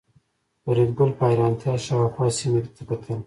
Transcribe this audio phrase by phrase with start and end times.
[0.63, 3.19] فریدګل په حیرانتیا شاوخوا سیمې ته کتل